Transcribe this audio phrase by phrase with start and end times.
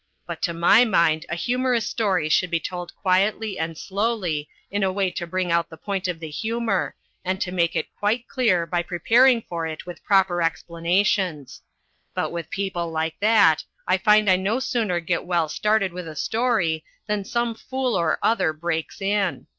[0.25, 4.91] But to my mind a humourous story should be told quietly and slowly in a
[4.91, 8.65] way to bring out the point of the humour and to make it quite clear
[8.65, 11.61] by preparing for it with proper explanations.
[12.15, 16.15] But with people like that I find I no sooner get well started with a
[16.15, 19.45] story than some fool or other breaks in.